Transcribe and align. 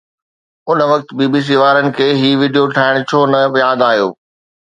ان 0.69 0.79
وقت 0.91 1.09
B 1.17 1.25
B 1.33 1.41
C 1.49 1.55
وارن 1.61 1.85
کي 1.97 2.07
هي 2.21 2.29
وڊيو 2.41 2.63
ٺاهڻ 2.75 2.95
ڇو 3.09 3.19
نه 3.33 3.41
ياد 3.63 3.79
آيو؟ 3.91 4.09